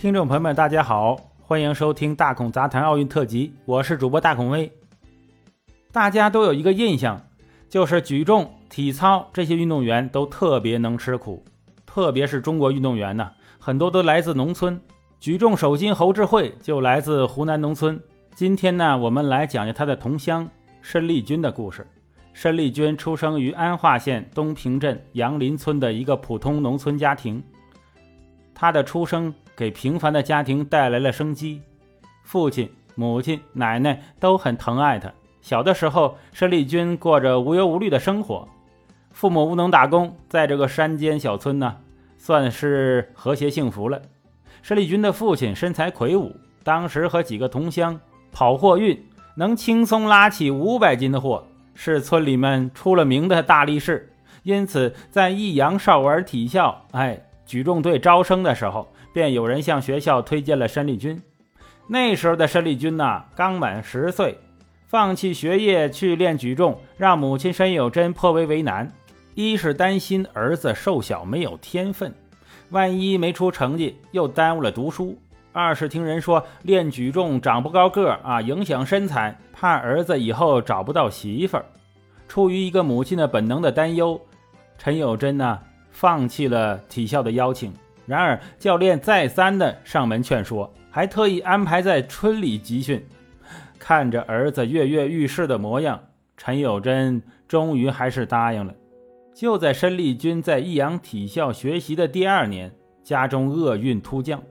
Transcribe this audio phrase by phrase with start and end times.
[0.00, 4.72] 听众朋友们，大家好，欢迎收听《大孔杂谈奥运特辑》，我是主播大孔威。
[5.92, 7.20] 大家都有一个印象，
[7.68, 11.44] 就是举重、体操这些运动员都特别能吃苦，
[11.84, 14.80] 特别是中国运动员呢，很多都来自农村。
[15.20, 18.00] 举重首金侯志慧就来自湖南农村。
[18.34, 20.48] 今天呢，我们来讲讲他的同乡
[20.80, 21.86] 申丽君的故事。
[22.32, 27.44] 申丽君出生于安化县东平镇杨林村的一个普通农村家庭，
[28.54, 29.34] 他的出生。
[29.60, 31.60] 给平凡的家庭带来了生机，
[32.24, 35.12] 父亲、母亲、奶奶都很疼爱他。
[35.42, 38.48] 小的时候，申丽君过着无忧无虑的生活，
[39.10, 41.76] 父母无能打工，在这个山间小村呢，
[42.16, 44.00] 算是和谐幸福了。
[44.62, 46.34] 申丽君的父亲身材魁梧，
[46.64, 48.00] 当时和几个同乡
[48.32, 48.98] 跑货运，
[49.34, 54.10] 能轻松拉起五百斤的货，是村里面出了名的大力士。
[54.42, 58.90] 因此，在益阳少儿体校，哎，举重队招生的时候。
[59.12, 61.20] 便有人向学校推荐了申丽君。
[61.86, 64.38] 那时候的申丽君呢，刚满十岁，
[64.86, 68.90] 放弃学业去练举重，让母亲申有贞颇为为难。
[69.34, 72.12] 一是担心儿子瘦小没有天分，
[72.70, 75.16] 万一没出成绩又耽误了读书；
[75.52, 81.64] 二是听人说练举重长不高个啊，影响身材，怕儿子以后找不到媳妇儿。
[82.28, 84.20] 出于一个母亲的本能的担忧，
[84.78, 85.58] 陈有贞呢，
[85.90, 87.72] 放弃了体校的邀请。
[88.10, 93.00] 然而，教练再三的上门劝说，还特意安排在村里集训。
[93.78, 96.00] 看着儿子跃跃欲试的模样，
[96.36, 98.74] 陈有贞终于还是答应了。
[99.32, 102.72] 就在申丽君在益阳体校学习的第二年，
[103.04, 104.42] 家中厄运突降，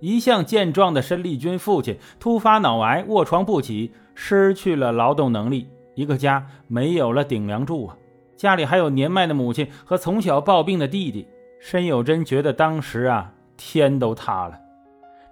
[0.00, 7.98] 一向健壮的申丽君父亲突发脑癌，卧床不起，失去了劳动能力，一个家没有了顶梁柱啊！
[8.34, 11.28] 家里还有年迈的母亲和从小抱病的弟弟。
[11.66, 14.60] 申有贞觉得当时啊，天都塌了。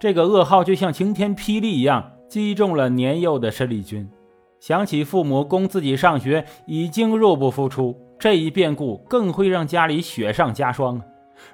[0.00, 4.08] 这个噩耗就像晴天霹雳一样，击中了年幼的申丽君。
[4.58, 11.02] 想起父母供自己上学已经入不敷出，这一变故更会让家里雪上加霜。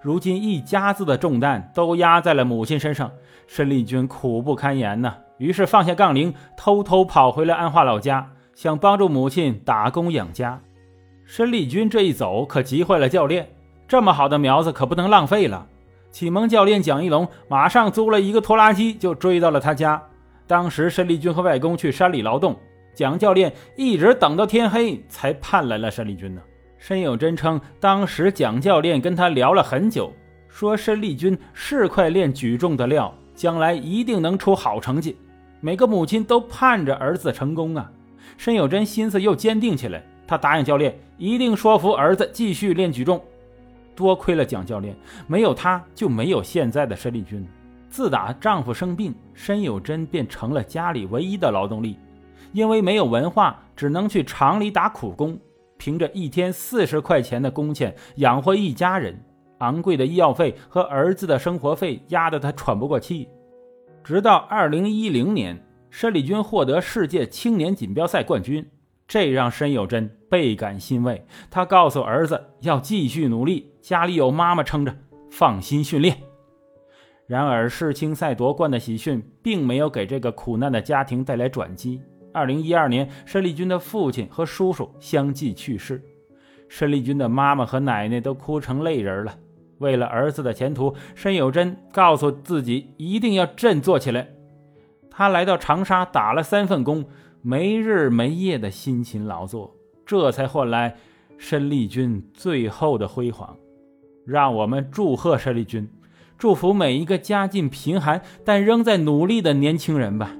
[0.00, 3.10] 如今一家子的重担都压在了母亲身上，
[3.48, 5.16] 申丽君苦不堪言呐。
[5.38, 10.62] 于是放下杠铃，偷偷跑回了安化老家，想帮助母亲打工养家。
[11.24, 13.48] 申丽君这一走，可急坏了教练。
[13.88, 15.66] 这么好的苗子可不能浪费了。
[16.10, 20.00] 启蒙教练蒋一龙马上租了一个拖拉机，就追到了他家。
[20.46, 22.54] 当时申丽君和外公去山里劳动，
[22.94, 26.42] 蒋教练一直等到天黑才盼来了申丽君呢。
[26.76, 30.12] 申有真称，当时蒋教练跟他聊了很久，
[30.48, 35.16] 说申丽君是块练举重的料，将来一定能出好成绩。
[35.60, 37.90] 每个母亲都盼着儿子成功啊。
[38.36, 43.20] 申有真心思又坚定起来，他答应教练，一定说服儿子继续练举重。
[43.98, 47.44] 多亏了蒋教练，没有他就没有现在的申丽君。
[47.90, 51.98] 自打丈夫生病，申有贞便成了家里唯一的劳动力。
[52.52, 55.36] 因为没有文化，只能去厂里打苦工，
[55.78, 59.20] 凭着一天四十块钱的工钱养活一家人。
[59.58, 63.28] 昂贵的医药费和儿子的生活费压得他喘不过气。
[64.04, 65.60] 直到二零一零年，
[65.90, 68.64] 申丽君获得世界青年锦标赛冠军。
[69.08, 74.94] 这让申有贞倍感欣慰，他告诉儿子要继续努力，家里有妈妈撑着，
[75.30, 76.14] 放心训练。
[77.26, 82.02] 然而，世青赛夺冠的喜讯并没有给这个苦难的家庭带来转机。
[82.34, 86.02] 二零一二年，申丽君的父亲和叔叔相继去世，
[86.68, 89.34] 申丽君的妈妈和奶奶都哭成泪人了。
[89.78, 94.28] 为了儿子的前途，申有贞告诉自己一定要振作起来。
[95.10, 97.06] 他来到长沙，打了三份工。
[97.42, 100.96] 没日没夜的辛勤劳作，这才换来
[101.36, 103.56] 申丽君最后的辉煌。
[104.26, 105.88] 让我们祝贺申丽君，
[106.36, 110.36] 祝福每一个家境贫寒但仍在努力的年轻人吧。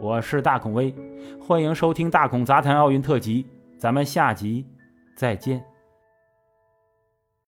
[0.00, 0.94] 我是大孔威，
[1.40, 3.42] 欢迎收听《大孔杂谈奥运特辑》，
[3.78, 4.64] 咱们下集
[5.16, 5.73] 再见。